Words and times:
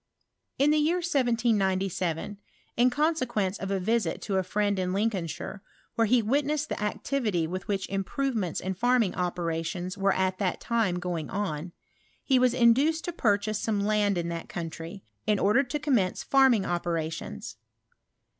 In 0.57 0.71
the 0.71 0.79
year 0.79 0.95
1797, 0.95 2.39
in 2.75 2.89
eonseqoence 2.89 3.59
of 3.59 3.69
a 3.69 3.79
vbK 3.79 4.19
;to 4.21 4.37
a 4.37 4.41
friend 4.43 4.79
in 4.79 4.93
Lincolnshire, 4.93 5.61
where 5.93 6.07
he 6.07 6.23
witnessed 6.23 6.69
the 6.69 6.83
ao 6.83 6.93
tivily 6.93 7.47
with 7.47 7.67
which 7.67 7.87
improvements 7.87 8.59
in 8.59 8.73
farming 8.73 9.13
operations 9.13 9.99
were 9.99 10.13
at 10.15 10.39
that 10.39 10.59
time 10.59 10.97
going 10.97 11.29
on, 11.29 11.71
he 12.23 12.39
was 12.39 12.55
induced 12.55 13.05
to 13.05 13.13
pur 13.13 13.37
chase 13.37 13.59
some 13.59 13.79
land 13.81 14.17
in 14.17 14.29
that 14.29 14.49
country, 14.49 15.03
in 15.27 15.37
order 15.37 15.61
to 15.61 15.77
com 15.77 15.93
mence 15.93 16.23
farming 16.23 16.65
operations. 16.65 17.57